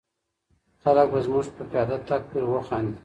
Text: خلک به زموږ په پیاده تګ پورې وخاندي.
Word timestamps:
خلک 0.83 1.07
به 1.13 1.19
زموږ 1.25 1.45
په 1.55 1.63
پیاده 1.71 1.97
تګ 2.07 2.21
پورې 2.29 2.47
وخاندي. 2.49 2.95